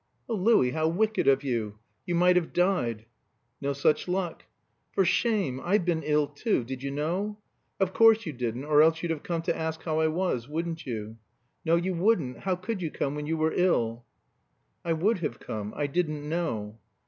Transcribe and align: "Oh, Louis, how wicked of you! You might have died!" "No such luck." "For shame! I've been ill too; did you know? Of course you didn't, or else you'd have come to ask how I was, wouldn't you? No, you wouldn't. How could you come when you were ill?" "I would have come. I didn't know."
"Oh, 0.27 0.33
Louis, 0.33 0.71
how 0.71 0.87
wicked 0.87 1.27
of 1.27 1.43
you! 1.43 1.77
You 2.07 2.15
might 2.15 2.35
have 2.35 2.53
died!" 2.53 3.05
"No 3.61 3.71
such 3.71 4.07
luck." 4.07 4.45
"For 4.93 5.05
shame! 5.05 5.61
I've 5.63 5.85
been 5.85 6.01
ill 6.01 6.25
too; 6.25 6.63
did 6.63 6.81
you 6.81 6.89
know? 6.89 7.37
Of 7.79 7.93
course 7.93 8.25
you 8.25 8.33
didn't, 8.33 8.65
or 8.65 8.81
else 8.81 9.03
you'd 9.03 9.11
have 9.11 9.21
come 9.21 9.43
to 9.43 9.55
ask 9.55 9.83
how 9.83 9.99
I 9.99 10.07
was, 10.07 10.49
wouldn't 10.49 10.87
you? 10.87 11.17
No, 11.63 11.75
you 11.75 11.93
wouldn't. 11.93 12.39
How 12.39 12.55
could 12.55 12.81
you 12.81 12.89
come 12.89 13.13
when 13.13 13.27
you 13.27 13.37
were 13.37 13.53
ill?" 13.53 14.03
"I 14.83 14.93
would 14.93 15.19
have 15.19 15.39
come. 15.39 15.71
I 15.75 15.85
didn't 15.85 16.27
know." 16.27 16.79